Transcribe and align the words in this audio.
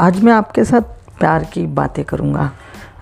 आज 0.00 0.22
मैं 0.24 0.32
आपके 0.32 0.64
साथ 0.64 0.80
प्यार 1.18 1.44
की 1.44 1.64
बातें 1.66 2.04
करूँगा। 2.04 2.50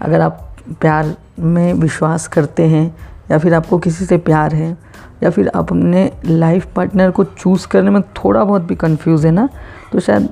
अगर 0.01 0.21
आप 0.21 0.57
प्यार 0.81 1.15
में 1.39 1.73
विश्वास 1.75 2.27
करते 2.29 2.63
हैं, 2.63 2.85
या 3.31 3.39
फिर 3.39 3.55
आपको 3.55 3.79
किसी 3.79 4.05
से 4.05 4.17
प्यार 4.19 4.55
है, 4.55 4.77
या 5.23 5.31
फिर 5.31 5.49
आप 5.49 5.73
अपने 5.73 6.11
लाइफ 6.27 6.67
पार्टनर 6.77 7.11
को 7.11 7.25
चूज़ 7.25 7.67
करने 7.69 7.91
में 7.91 8.01
थोड़ा 8.15 8.45
बहुत 8.45 8.63
भी 8.63 8.75
कंफ्यूज 8.75 9.25
है 9.27 9.33
ना 9.33 9.49
तो 9.93 10.01
शायद 10.01 10.29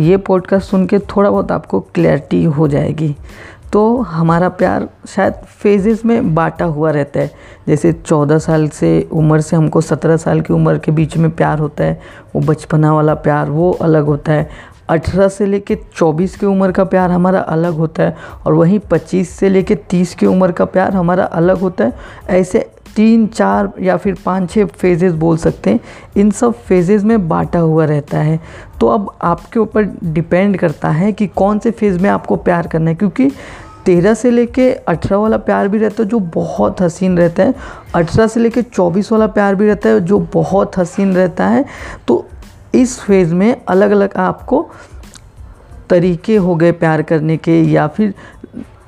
ये 0.00 0.16
पॉडकास्ट 0.16 0.70
सुन 0.70 0.86
के 0.86 0.98
थोड़ा 0.98 1.30
बहुत 1.30 1.52
आपको 1.52 1.80
क्लैरिटी 1.80 2.42
हो 2.44 2.68
जाएगी। 2.68 3.14
तो 3.72 3.96
हमारा 4.00 4.48
प्यार 4.48 4.88
शायद 5.08 5.34
फेजेस 5.62 6.04
में 6.04 6.34
बांटा 6.34 6.64
हुआ 6.64 6.90
रहता 6.90 7.20
है। 7.20 7.30
जैसे 7.66 7.92
चौदह 7.92 8.38
साल 8.38 8.68
से 8.68 9.08
उम्र 9.12 9.40
से 9.40 9.56
हमको 9.56 9.80
सत्रह 9.80 10.16
साल 10.16 10.40
की 10.40 10.52
उम्र 10.52 10.78
के 10.78 10.92
बीच 10.92 11.16
में 11.16 11.30
प्यार 11.30 11.58
होता 11.58 11.84
है, 11.84 12.00
वो 12.34 12.40
बचपना 12.42 12.92
वाला 12.94 13.14
प्यार, 13.16 13.50
वो 13.50 13.70
अलग 13.72 14.04
होता 14.04 14.32
है। 14.32 14.74
अठारह 14.88 15.28
से 15.28 15.46
लेके 15.46 15.76
चौबीस 15.96 16.36
की 16.36 16.46
उम्र 16.46 16.72
का 16.72 16.84
प्यार 16.84 17.10
हमारा 17.10 17.40
अलग 17.40 17.74
होता 17.74 18.02
है 18.02 18.16
और 18.46 18.54
वहीं 18.54 18.78
पच्चीस 18.90 19.30
से 19.30 19.48
लेके 19.48 19.74
तीस 19.90 20.14
की 20.14 20.26
उम्र 20.26 20.52
का 20.52 20.64
प्यार 20.64 20.94
हमारा 20.94 21.24
अलग 21.24 21.58
होता 21.58 21.84
है। 21.84 21.92
ऐसे 22.30 22.66
तीन, 22.96 23.26
चार 23.26 23.72
या 23.80 23.96
फिर 23.96 24.16
पाँच 24.24 24.50
छः 24.50 24.64
फेजेस 24.72 25.12
बोल 25.14 25.36
सकते 25.36 25.70
हैं। 25.70 25.80
इन 26.16 26.30
सब 26.30 26.52
फेजेस 26.58 27.02
में 27.04 27.28
बांटा 27.28 27.58
हुआ 27.58 27.84
रहता 27.84 28.18
है। 28.18 28.40
तो 28.80 28.88
अब 28.88 29.10
आपके 29.22 29.58
ऊपर 29.60 29.90
डिपेंड 30.04 30.56
करता 30.58 30.90
है 30.90 31.12
कि 31.12 31.26
कौन 31.26 31.58
से 31.58 31.70
फ़ेज़ 31.70 31.98
में 31.98 32.10
आपको 32.10 32.36
प्यार 32.36 32.66
करना 32.66 32.90
है, 32.90 32.96
क्योंकि 32.96 33.30
तेरह 33.84 34.14
से 34.14 34.30
लेके 34.30 34.70
अठारह 34.72 35.16
वाला 35.16 35.36
प्यार 35.38 35.68
भी 35.68 35.78
रहता 35.78 36.02
है 36.02 36.08
जो 36.08 36.18
बहुत 36.18 36.80
हसीन 36.80 37.18
रहता 37.18 37.42
है। 37.42 37.54
अठारह 37.94 38.26
से 38.26 38.40
लेके 38.40 38.62
चौबीस 38.62 39.12
वाला 39.12 39.26
प्यार 39.26 39.54
भी 39.54 39.66
रहता 39.66 39.88
है 39.88 40.00
जो 40.00 40.18
बहुत 40.32 40.78
हसीन 40.78 41.14
रहता 41.14 41.46
है। 41.46 41.64
तो 42.08 42.24
इस 42.76 42.98
फ़ेज़ 43.00 43.34
में 43.34 43.64
अलग 43.68 43.90
अलग 43.90 44.16
आपको 44.16 44.66
तरीके 45.90 46.36
हो 46.36 46.54
गए 46.56 46.72
प्यार 46.72 47.02
करने 47.02 47.36
के 47.36 47.60
या 47.62 47.86
फिर 47.86 48.14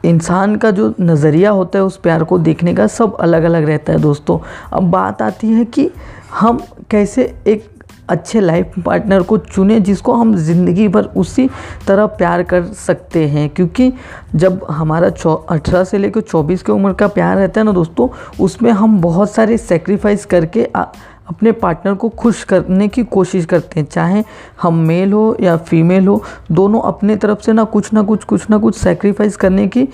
इंसान 0.05 0.57
का 0.57 0.71
जो 0.71 0.93
नज़रिया 1.01 1.51
होता 1.51 1.79
है 1.79 1.85
उस 1.85 1.97
प्यार 1.97 2.25
को 2.25 2.39
देखने 2.39 2.75
का 2.75 2.87
सब 2.87 3.17
अलग 3.17 3.43
अलग 3.43 3.65
रहता 3.65 3.93
है 3.93 3.99
दोस्तों। 3.99 4.39
अब 4.73 4.91
बात 4.91 5.23
आती 5.23 5.53
है 5.53 5.65
कि 5.65 5.91
हम 6.35 6.61
कैसे 6.91 7.35
एक 7.47 7.69
अच्छे 8.09 8.41
लाइफ 8.41 8.73
पार्टनर 8.85 9.23
को 9.23 9.37
चुने 9.39 9.79
जिसको 9.81 10.13
हम 10.15 10.35
ज़िंदगी 10.37 10.87
भर 10.89 11.05
उसी 11.17 11.49
तरह 11.87 12.07
प्यार 12.07 12.43
कर 12.43 12.65
सकते 12.77 13.27
हैं। 13.29 13.49
क्योंकि 13.49 13.93
जब 14.35 14.65
हमारा 14.71 15.11
चौ 15.11 15.35
अठारह 15.35 15.85
से 15.85 15.99
लेकर 15.99 16.21
चौबीस 16.21 16.63
की 16.63 16.73
उम्र 16.73 16.93
का 16.93 17.09
प्यार 17.09 17.37
रहता 17.37 17.61
है 17.61 17.65
ना 17.65 17.73
दोस्तों 17.73 18.09
उसमें 18.45 18.71
हम 18.71 19.01
बहुत 19.01 19.31
सारे 19.31 19.59
सेक्रीफाइस 19.59 20.25
करके 20.27 20.65
आ, 20.77 20.85
अपने 21.29 21.53
पार्टनर 21.53 21.95
को 21.95 22.09
खुश 22.09 22.43
करने 22.45 22.89
की 22.89 23.03
कोशिश 23.05 23.45
करते 23.45 23.81
हैं, 23.81 23.87
चाहे 23.87 24.23
हम 24.63 24.79
मेल 24.79 25.13
हो 25.13 25.37
या 25.41 25.57
फीमेल 25.59 26.07
हो, 26.09 26.23
दोनों 26.53 26.81
अपने 26.83 27.17
तरफ़ 27.17 27.41
से 27.41 27.53
ना 27.53 27.65
कुछ 27.67 27.93
ना 27.93 28.03
कुछ 28.03 28.25
कुछ 28.25 28.49
ना 28.51 28.59
कुछ 28.59 28.77
सेक्रीफाइस 28.77 29.37
करने 29.37 29.67
की 29.69 29.89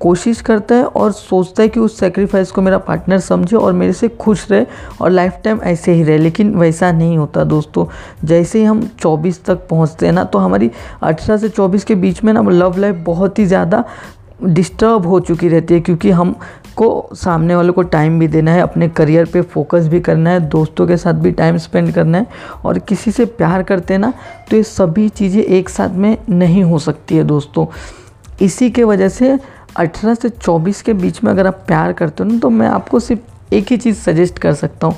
कोशिश 0.00 0.40
करता 0.40 0.74
है 0.74 0.84
और 0.84 1.10
सोचता 1.12 1.62
है 1.62 1.68
कि 1.68 1.80
उस 1.80 1.98
सेक्रीफाइस 1.98 2.50
को 2.50 2.62
मेरा 2.62 2.78
पार्टनर 2.78 3.18
समझे 3.20 3.56
और 3.56 3.72
मेरे 3.72 3.92
से 3.92 4.08
खुश 4.10 4.50
रहे 4.50 4.66
और 5.00 5.10
लाइफ 5.10 5.34
टाइम 5.44 5.60
ऐसे 5.62 5.92
ही 5.92 6.02
रहे। 6.02 6.18
लेकिन 6.18 6.54
वैसा 6.54 6.92
नहीं 6.92 7.18
होता 7.18 7.44
दोस्तों। 7.44 7.84
जैसे 8.24 8.58
ही 8.58 8.64
हम 8.64 8.80
24 9.02 9.44
तक 9.46 9.66
पहुँचते 9.68 10.06
हैं 10.06 10.12
ना 10.12 10.24
तो 10.24 10.38
हमारी 10.38 10.70
18 11.02 11.36
से 11.36 11.48
24 11.48 11.84
के 11.84 11.94
बीच 11.96 12.22
में 12.24 12.32
ना 12.32 12.42
लव 12.42 12.78
लाइफ 12.78 13.02
बहुत 13.06 13.38
ही 13.38 13.46
ज़्यादा 13.46 13.84
डिस्टर्ब 14.42 15.06
हो 15.06 15.20
चुकी 15.20 15.48
रहती 15.48 15.74
है, 15.74 15.80
क्योंकि 15.80 16.10
हम 16.10 16.34
को 16.80 17.08
सामने 17.14 17.54
वालों 17.54 17.72
को 17.72 17.82
टाइम 17.84 18.18
भी 18.18 18.28
देना 18.28 18.52
है, 18.52 18.60
अपने 18.62 18.88
करियर 18.90 19.26
पे 19.32 19.40
फोकस 19.44 19.86
भी 19.86 20.00
करना 20.00 20.30
है, 20.30 20.40
दोस्तों 20.40 20.86
के 20.86 20.96
साथ 20.96 21.14
भी 21.14 21.30
टाइम 21.32 21.56
स्पेंड 21.58 21.92
करना 21.94 22.18
है 22.18 22.26
और 22.64 22.78
किसी 22.80 23.10
से 23.10 23.24
प्यार 23.38 23.62
करते 23.62 23.98
ना 23.98 24.12
तो 24.50 24.56
ये 24.56 24.62
सभी 24.64 25.08
चीज़ें 25.10 25.42
एक 25.42 25.68
साथ 25.68 25.96
में 25.96 26.16
नहीं 26.30 26.62
हो 26.64 26.78
सकती 26.80 27.16
है 27.16 27.24
दोस्तों। 27.24 27.66
इसी 28.42 28.70
के 28.70 28.84
वजह 28.84 29.08
से 29.08 29.38
18 29.78 30.14
से 30.14 30.28
24 30.30 30.80
के 30.82 30.92
बीच 30.94 31.22
में 31.24 31.30
अगर 31.32 31.46
आप 31.46 31.62
प्यार 31.66 31.92
करते 31.92 32.24
हो 32.24 32.30
ना 32.30 32.38
तो 32.38 32.50
मैं 32.50 32.68
आपको 32.68 33.00
सिर्फ़ 33.00 33.54
एक 33.54 33.70
ही 33.70 33.76
चीज़ 33.76 33.96
सजेस्ट 33.98 34.38
कर 34.38 34.54
सकता 34.54 34.86
हूँ। 34.86 34.96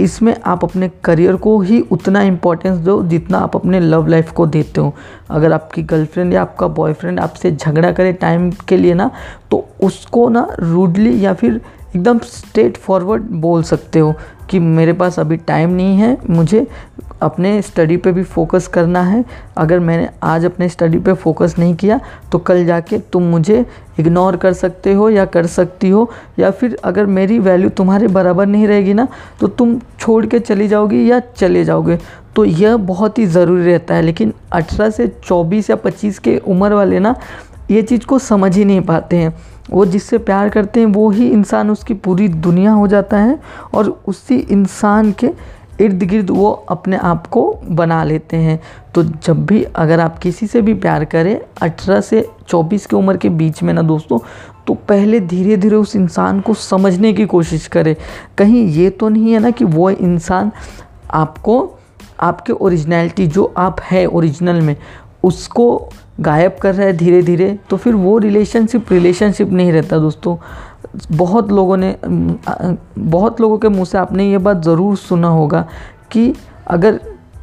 इसमें 0.00 0.34
आप 0.46 0.64
अपने 0.64 0.90
करियर 1.04 1.36
को 1.36 1.58
ही 1.60 1.80
उतना 1.90 2.22
इम्पोर्टेंस 2.22 2.78
दो 2.78 3.02
जितना 3.02 3.38
आप 3.38 3.56
अपने 3.56 3.80
लव 3.80 4.06
लाइफ 4.06 4.30
को 4.32 4.46
देते 4.46 4.80
हो। 4.80 4.94
अगर 5.30 5.52
आपकी 5.52 5.82
गर्लफ्रेंड 5.82 6.32
या 6.34 6.42
आपका 6.42 6.68
बॉयफ्रेंड 6.68 7.20
आपसे 7.20 7.50
झगड़ा 7.52 7.92
करे 7.92 8.12
टाइम 8.12 8.50
के 8.68 8.76
लिए 8.76 8.94
ना 8.94 9.10
तो 9.50 9.66
उसको 9.82 10.28
ना 10.28 10.46
रूडली 10.60 11.20
या 11.24 11.34
फिर 11.34 11.60
एकदम 11.96 12.18
स्ट्रेट 12.18 12.76
फॉरवर्ड 12.76 13.22
बोल 13.32 13.62
सकते 13.62 13.98
हो 13.98 14.14
कि 14.50 14.58
मेरे 14.58 14.92
पास 14.92 15.18
अभी 15.20 15.36
टाइम 15.36 15.70
नहीं 15.70 15.96
है, 15.96 16.16
मुझे 16.30 16.66
अपने 17.22 17.60
स्टडी 17.62 17.96
पे 17.96 18.12
भी 18.12 18.22
फोकस 18.24 18.66
करना 18.66 19.02
है। 19.02 19.24
अगर 19.56 19.80
मैंने 19.80 20.08
आज 20.22 20.44
अपने 20.44 20.68
स्टडी 20.68 20.98
पे 20.98 21.12
फोकस 21.14 21.54
नहीं 21.58 21.74
किया 21.74 22.00
तो 22.32 22.38
कल 22.38 22.64
जाके 22.66 22.98
तुम 23.12 23.22
मुझे 23.22 23.64
इग्नोर 24.00 24.36
कर 24.36 24.52
सकते 24.52 24.92
हो 24.92 25.08
या 25.10 25.24
कर 25.26 25.46
सकती 25.46 25.88
हो। 25.88 26.10
या 26.38 26.50
फिर 26.50 26.76
अगर 26.84 27.06
मेरी 27.08 27.38
वैल्यू 27.38 27.70
तुम्हारे 27.70 28.08
बराबर 28.08 28.46
नहीं 28.46 28.66
रहेगी 28.66 28.94
ना 28.94 29.08
तो 29.40 29.46
तुम 29.48 29.78
छोड़ 30.00 30.24
के 30.26 30.38
चली 30.38 30.68
जाओगी 30.68 31.10
या 31.10 31.20
चले 31.20 31.64
जाओगे। 31.64 31.98
तो 32.36 32.44
यह 32.44 32.76
बहुत 32.76 33.18
ही 33.18 33.26
ज़रूरी 33.26 33.64
रहता 33.64 33.94
है, 33.94 34.02
लेकिन 34.02 34.32
18 34.52 34.90
से 34.90 35.06
24 35.24 35.70
या 35.70 35.76
25 35.76 36.18
के 36.18 36.36
उम्र 36.38 36.74
वाले 36.74 36.98
ना, 36.98 37.14
ये 37.70 37.82
चीज़ 37.82 38.04
को 38.06 38.18
समझ 38.18 38.56
ही 38.56 38.64
नहीं 38.64 38.80
पाते 38.80 39.16
हैं। 39.16 39.34
वो 39.70 39.84
जिससे 39.86 40.18
प्यार 40.18 40.48
करते 40.48 40.80
हैं, 40.80 40.86
वो 40.86 41.08
ही 41.10 41.28
इंसान 41.28 41.70
उसकी 41.70 41.94
पूरी 41.94 42.28
दुनिया 42.28 42.72
हो 42.72 42.86
जाता 42.88 43.16
है 43.16 43.38
और 43.74 43.88
उसी 44.08 44.36
इंसान 44.40 45.12
के 45.12 45.30
इर्द 45.80 46.02
गिर्द 46.02 46.30
वो 46.30 46.50
अपने 46.68 46.96
आप 46.96 47.26
को 47.26 47.42
बना 47.70 48.02
लेते 48.04 48.36
हैं। 48.36 48.58
तो 48.94 49.02
जब 49.02 49.44
भी 49.46 49.62
अगर 49.64 50.00
आप 50.00 50.18
किसी 50.18 50.46
से 50.46 50.62
भी 50.62 50.74
प्यार 50.74 51.04
करें, 51.04 51.38
अठारह 51.62 52.00
से 52.00 52.28
चौबीस 52.48 52.86
की 52.86 52.96
उम्र 52.96 53.16
के 53.16 53.28
बीच 53.30 53.62
में 53.62 53.72
ना 53.74 53.82
दोस्तों 53.82 54.18
तो 54.66 54.74
पहले 54.88 55.20
धीरे 55.20 55.56
धीरे 55.56 55.76
उस 55.76 55.94
इंसान 55.96 56.40
को 56.40 56.54
समझने 56.54 57.12
की 57.12 57.26
कोशिश 57.26 57.66
करें। 57.66 57.94
कहीं 58.38 58.66
ये 58.66 58.88
तो 58.90 59.08
नहीं 59.08 59.32
है 59.32 59.38
ना 59.38 59.50
कि 59.50 59.64
वो 59.64 59.90
इंसान 59.90 60.50
आपको, 61.10 61.78
आपके 62.20 62.52
ओरिजिनलिटी 62.52 63.26
जो 63.26 63.52
आप 63.56 63.80
है 63.80 64.04
ओरिजिनल 64.06 64.60
में, 64.60 64.76
उसको 65.24 65.88
गायब 66.20 66.56
कर 66.62 66.74
रहा 66.74 66.86
है 66.86 66.96
धीरे 66.96 67.22
धीरे 67.22 67.58
तो 67.70 67.76
फिर 67.76 67.94
वो 67.94 68.16
रिलेशनशिप 68.18 68.92
रिलेशनशिप 68.92 69.50
नहीं 69.50 69.72
रहता 69.72 69.98
दोस्तों। 69.98 70.36
बहुत 71.12 71.50
लोगों 71.52 71.76
ने 71.76 71.96
बहुत 72.02 73.40
लोगों 73.40 73.58
के 73.58 73.68
मुँह 73.68 73.84
से 73.84 73.98
आपने 73.98 74.30
ये 74.30 74.38
बात 74.38 74.62
ज़रूर 74.62 74.96
सुना 74.96 75.28
होगा 75.28 75.66
कि 76.12 76.32
अगर 76.66 77.00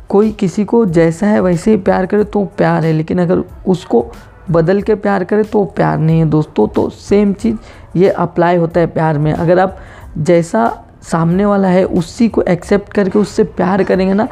कोई 0.09 0.31
किसी 0.31 0.65
को 0.65 0.85
जैसा 0.87 1.27
है 1.27 1.39
वैसे 1.41 1.71
ही 1.71 1.77
प्यार 1.77 2.05
करे 2.05 2.23
तो 2.23 2.43
प्यार 2.57 2.85
है, 2.85 2.91
लेकिन 2.93 3.19
अगर 3.21 3.43
उसको 3.67 4.05
बदल 4.51 4.81
के 4.81 4.95
प्यार 4.95 5.23
करे 5.23 5.43
तो 5.43 5.63
प्यार 5.65 5.97
नहीं 5.99 6.19
है। 6.19 6.25
दोस्तों 6.29 6.67
तो 6.67 6.89
सेम 6.89 7.33
चीज़ 7.33 7.55
ये 7.97 8.09
अप्लाई 8.09 8.55
होता 8.55 8.79
है 8.79 8.87
प्यार 8.87 9.17
में। 9.17 9.31
अगर 9.33 9.59
आप 9.59 9.77
जैसा 10.17 10.67
सामने 11.03 11.45
वाला 11.45 11.67
है 11.67 11.83
उसी 11.85 12.27
को 12.29 12.41
एक्सेप्ट 12.41 12.93
करके 12.93 13.19
उससे 13.19 13.43
प्यार 13.43 13.83
करेंगे 13.83 14.13
ना 14.13 14.27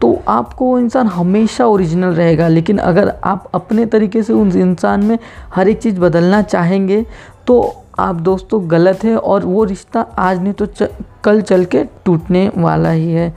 तो 0.00 0.18
आपको 0.28 0.66
वो 0.66 0.78
इंसान 0.78 1.06
हमेशा 1.06 1.66
ओरिजिनल 1.66 2.14
रहेगा। 2.14 2.48
लेकिन 2.48 2.78
अगर 2.78 3.12
आप 3.24 3.50
अपने 3.54 3.86
तरीके 3.86 4.22
से 4.22 4.32
उस 4.32 4.56
इंसान 4.56 5.04
में 5.04 5.18
हर 5.54 5.68
एक 5.68 5.80
चीज़ 5.82 6.00
बदलना 6.00 6.42
चाहेंगे 6.42 7.04
तो 7.46 7.60
आप 7.98 8.14
दोस्तों 8.20 8.60
गलत 8.70 9.04
है 9.04 9.16
और 9.16 9.44
वो 9.44 9.64
रिश्ता 9.64 10.00
आज 10.18 10.42
नहीं 10.42 10.52
तो 10.52 10.66
च, 10.66 10.88
कल 11.24 11.40
चल 11.42 11.64
के 11.64 11.84
टूटने 12.04 12.50
वाला 12.56 12.90
ही 12.90 13.12
है। 13.12 13.34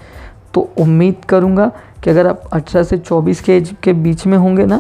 तो 0.54 0.62
उम्मीद 0.80 1.26
करूँगा 1.30 1.72
कि 2.04 2.10
अगर 2.10 2.28
आप 2.28 2.50
18 2.54 2.84
से 2.84 2.98
24 2.98 3.42
के 3.42 3.58
एज 3.58 3.74
के 3.84 3.94
बीच 3.94 4.26
में 4.28 4.38
होंगे 4.38 4.66
ना 4.66 4.80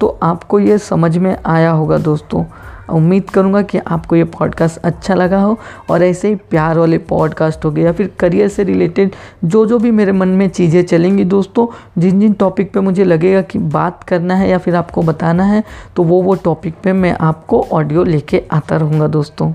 तो 0.00 0.18
आपको 0.22 0.58
ये 0.60 0.78
समझ 0.78 1.16
में 1.18 1.36
आया 1.46 1.70
होगा 1.70 1.98
दोस्तों। 1.98 2.44
उम्मीद 2.88 3.30
करूँगा 3.30 3.62
कि 3.62 3.78
आपको 3.78 4.16
ये 4.16 4.24
पॉडकास्ट 4.24 4.78
अच्छा 4.78 5.14
लगा 5.14 5.40
हो 5.40 5.58
और 5.90 6.02
ऐसे 6.02 6.28
ही 6.28 6.34
प्यार 6.50 6.78
वाले 6.78 6.98
पॉडकास्ट 6.98 7.64
हो 7.64 7.70
गए 7.70 7.82
या 7.82 7.92
फिर 7.92 8.10
करियर 8.18 8.48
से 8.48 8.64
रिलेटेड 8.64 9.14
जो 9.44 9.66
जो 9.66 9.78
भी 9.78 9.90
मेरे 9.90 10.12
मन 10.12 10.28
में 10.28 10.48
चीज़ें 10.48 10.82
चलेंगी 10.82 11.24
दोस्तों, 11.24 11.66
जिन 12.00 12.20
जिन 12.20 12.32
टॉपिक 12.32 12.72
पे 12.72 12.80
मुझे 12.80 13.04
लगेगा 13.04 13.42
कि 13.42 13.58
बात 13.58 14.02
करना 14.04 14.34
है 14.34 14.50
या 14.50 14.58
फिर 14.58 14.76
आपको 14.76 15.02
बताना 15.02 15.44
है 15.44 15.64
तो 15.96 16.02
वो 16.02 16.22
वो 16.22 16.34
टॉपिक 16.34 16.74
पे 16.84 16.92
मैं 16.92 17.16
आपको 17.20 17.66
ऑडियो 17.72 18.04
लेके 18.04 18.42
आता 18.52 18.76
रहूँगा 18.76 19.08
दोस्तों। 19.08 19.52